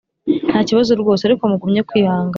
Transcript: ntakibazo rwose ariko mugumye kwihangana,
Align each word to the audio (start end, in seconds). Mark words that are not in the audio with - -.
ntakibazo 0.49 0.91
rwose 1.01 1.21
ariko 1.25 1.43
mugumye 1.51 1.81
kwihangana, 1.87 2.29